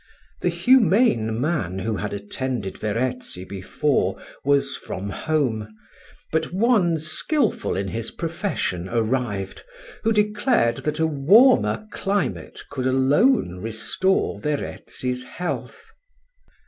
The 0.39 0.49
humane 0.49 1.39
man, 1.39 1.77
who 1.77 1.97
had 1.97 2.11
attended 2.11 2.75
Verezzi 2.75 3.43
before, 3.43 4.19
was 4.43 4.75
from 4.75 5.11
home, 5.11 5.75
but 6.31 6.51
one, 6.51 6.97
skilful 6.97 7.75
in 7.75 7.89
his 7.89 8.09
profession, 8.09 8.89
arrived, 8.89 9.61
who 10.01 10.11
declared 10.11 10.77
that 10.77 10.99
a 10.99 11.05
warmer 11.05 11.85
climate 11.91 12.61
could 12.71 12.87
alone 12.87 13.59
restore 13.61 14.39
Verezzi's 14.39 15.23
health. 15.25 15.91